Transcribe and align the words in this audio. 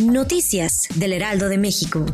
Noticias 0.00 0.88
del 0.94 1.12
Heraldo 1.12 1.48
de 1.48 1.58
México. 1.58 2.04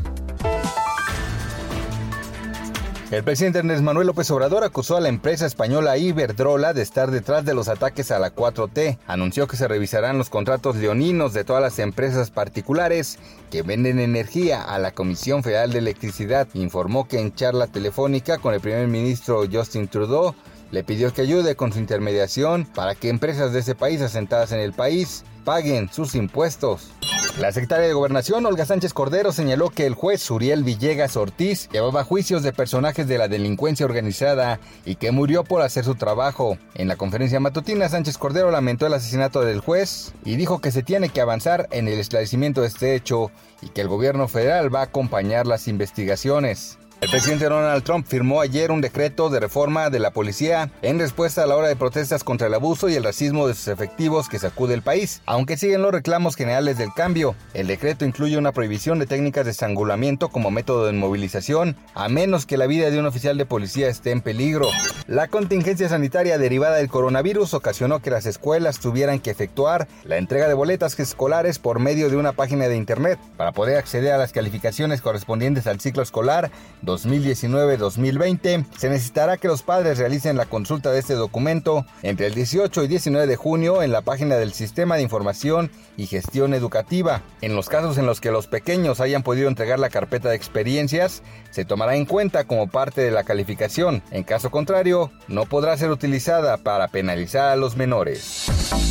El 3.11 3.25
presidente 3.25 3.61
Ernest 3.61 3.83
Manuel 3.83 4.07
López 4.07 4.31
Obrador 4.31 4.65
acusó 4.65 4.97
a 4.97 5.01
la 5.01 5.09
empresa 5.09 5.47
española 5.47 5.97
Iberdrola 5.97 6.75
de 6.75 6.83
estar 6.83 7.11
detrás 7.11 7.45
de 7.45 7.55
los 7.55 7.69
ataques 7.69 8.11
a 8.11 8.19
la 8.19 8.35
4T. 8.35 8.99
Anunció 9.07 9.47
que 9.47 9.57
se 9.57 9.67
revisarán 9.67 10.19
los 10.19 10.29
contratos 10.29 10.77
leoninos 10.77 11.33
de 11.33 11.45
todas 11.45 11.63
las 11.63 11.79
empresas 11.79 12.31
particulares 12.31 13.19
que 13.51 13.63
venden 13.63 13.99
energía 13.99 14.63
a 14.63 14.79
la 14.79 14.93
Comisión 14.93 15.43
Federal 15.43 15.73
de 15.73 15.79
Electricidad. 15.79 16.49
Informó 16.53 17.09
que 17.09 17.19
en 17.19 17.35
charla 17.35 17.67
telefónica 17.67 18.39
con 18.39 18.53
el 18.53 18.61
primer 18.61 18.89
ministro 18.89 19.45
Justin 19.51 19.89
Trudeau 19.89 20.35
le 20.71 20.85
pidió 20.85 21.13
que 21.15 21.23
ayude 21.23 21.57
con 21.57 21.73
su 21.73 21.79
intermediación 21.79 22.67
para 22.67 22.95
que 22.95 23.09
empresas 23.09 23.53
de 23.55 23.61
ese 23.61 23.75
país 23.75 24.03
asentadas 24.03 24.53
en 24.53 24.61
el 24.61 24.75
país 24.75 25.25
paguen 25.45 25.91
sus 25.91 26.15
impuestos. 26.15 26.91
La 27.39 27.53
secretaria 27.53 27.87
de 27.87 27.93
Gobernación, 27.95 28.45
Olga 28.47 28.67
Sánchez 28.67 28.93
Cordero, 28.93 29.31
señaló 29.31 29.71
que 29.71 29.87
el 29.87 29.95
juez 29.95 30.29
Uriel 30.29 30.65
Villegas 30.65 31.17
Ortiz 31.17 31.69
llevaba 31.71 32.03
juicios 32.03 32.43
de 32.43 32.53
personajes 32.53 33.07
de 33.07 33.17
la 33.17 33.29
delincuencia 33.29 33.87
organizada 33.87 34.59
y 34.85 34.97
que 34.97 35.13
murió 35.13 35.45
por 35.45 35.63
hacer 35.63 35.85
su 35.85 35.95
trabajo. 35.95 36.59
En 36.75 36.89
la 36.89 36.97
conferencia 36.97 37.39
matutina, 37.39 37.89
Sánchez 37.89 38.19
Cordero 38.19 38.51
lamentó 38.51 38.89
el 38.89 38.95
asesinato 38.95 39.43
del 39.43 39.61
juez 39.61 40.15
y 40.25 40.35
dijo 40.35 40.61
que 40.61 40.73
se 40.73 40.83
tiene 40.83 41.11
que 41.11 41.21
avanzar 41.21 41.69
en 41.71 41.87
el 41.87 42.01
esclarecimiento 42.01 42.63
de 42.63 42.67
este 42.67 42.97
hecho 42.97 43.31
y 43.63 43.69
que 43.69 43.83
el 43.83 43.89
gobierno 43.89 44.27
federal 44.27 44.75
va 44.75 44.81
a 44.81 44.85
acompañar 44.85 45.47
las 45.47 45.69
investigaciones. 45.69 46.77
El 47.01 47.11
presidente 47.11 47.45
Donald 47.45 47.85
Trump 47.85 48.09
firmó 48.09 48.41
ayer 48.41 48.73
un 48.73 48.81
decreto 48.81 49.31
de 49.31 49.39
reforma 49.39 49.89
de 49.89 50.01
la 50.01 50.11
policía 50.11 50.73
en 50.83 50.99
respuesta 50.99 51.45
a 51.45 51.47
la 51.47 51.55
hora 51.55 51.69
de 51.69 51.77
protestas 51.77 52.25
contra 52.25 52.49
el 52.49 52.55
abuso 52.55 52.89
y 52.89 52.97
el 52.97 53.05
racismo 53.05 53.47
de 53.47 53.55
sus 53.55 53.69
efectivos 53.69 54.29
que 54.29 54.41
sacude 54.41 54.75
el 54.75 54.83
país, 54.83 55.23
aunque 55.25 55.57
siguen 55.57 55.83
los 55.83 55.93
reclamos 55.93 56.35
generales 56.35 56.77
del 56.77 56.93
cambio. 56.93 57.37
El 57.55 57.69
decreto 57.69 58.05
incluye 58.05 58.37
una 58.37 58.51
prohibición 58.51 58.99
de 58.99 59.07
técnicas 59.07 59.45
de 59.45 59.53
estrangulamiento 59.53 60.29
como 60.31 60.51
método 60.51 60.87
de 60.87 60.93
movilización, 60.93 61.77
a 61.95 62.09
menos 62.09 62.47
que 62.47 62.57
la 62.57 62.67
vida 62.67 62.91
de 62.91 62.99
un 62.99 63.07
oficial 63.07 63.39
de 63.39 63.47
policía 63.47 63.87
esté 63.87 64.11
en 64.11 64.21
peligro. 64.21 64.67
La 65.07 65.29
contingencia 65.29 65.89
sanitaria 65.89 66.37
derivada 66.37 66.79
del 66.79 66.89
coronavirus 66.89 67.55
ocasionó 67.55 68.03
que 68.03 68.11
las 68.11 68.27
escuelas 68.27 68.81
tuvieran 68.81 69.21
que 69.21 69.31
efectuar 69.31 69.87
la 70.03 70.17
entrega 70.17 70.49
de 70.49 70.55
boletas 70.55 70.99
escolares 70.99 71.61
por 71.61 71.79
medio 71.79 72.11
de 72.11 72.17
una 72.17 72.33
página 72.33 72.67
de 72.67 72.77
internet 72.77 73.21
para 73.37 73.53
poder 73.53 73.77
acceder 73.77 74.13
a 74.13 74.19
las 74.19 74.33
calificaciones 74.33 75.01
correspondientes 75.01 75.69
al 75.69 75.79
ciclo 75.79 76.03
escolar 76.03 76.51
2019-2020, 76.89 78.67
se 78.77 78.89
necesitará 78.89 79.37
que 79.37 79.49
los 79.49 79.63
padres 79.63 79.99
realicen 79.99 80.37
la 80.37 80.47
consulta 80.47 80.91
de 80.91 80.99
este 80.99 81.15
documento 81.15 81.87
entre 82.03 82.27
el 82.27 82.35
18 82.35 82.85
y 82.85 82.89
19 82.89 83.27
de 83.27 83.37
junio 83.37 83.83
en 83.83 83.93
la 83.93 84.01
página 84.01 84.37
del 84.37 84.53
Sistema 84.53 84.97
de 84.97 85.03
Información 85.03 85.71
y 85.97 86.07
Gestión 86.07 86.55
Educativa. 86.55 87.23
En 87.41 87.55
los 87.55 87.69
casos 87.69 87.99
en 87.99 88.07
los 88.07 88.21
que 88.21 88.31
los 88.31 88.47
pequeños 88.47 89.01
hayan 89.01 89.23
podido 89.23 89.49
entregar 89.49 89.79
la 89.79 89.91
carpeta 89.91 90.31
de 90.31 90.37
experiencias, 90.37 91.23
se 91.51 91.65
tomará 91.65 91.97
en 91.97 92.07
cuenta 92.07 92.45
como 92.45 92.69
parte 92.69 93.03
de 93.03 93.11
la 93.11 93.25
calificación. 93.25 94.03
En 94.11 94.25
caso 94.25 94.51
contrario, 94.51 95.11
no 95.29 95.45
podrá 95.47 95.77
ser 95.77 95.91
utilizada 95.91 96.57
para 96.57 96.89
penalizar 96.89 97.51
a 97.51 97.57
los 97.57 97.77
menores. 97.77 98.47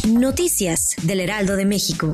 Noticias 0.08 0.96
del 1.04 1.22
Heraldo 1.22 1.56
de 1.56 1.66
México. 1.66 2.14